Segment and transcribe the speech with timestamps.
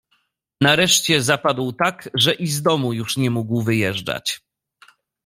[0.61, 4.41] "Nareszcie zapadł tak, że i z domu już nie mógł wyjeżdżać."